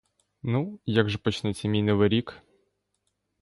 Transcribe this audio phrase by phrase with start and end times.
[0.41, 2.41] Ну, як же почнеться мій новий рік?!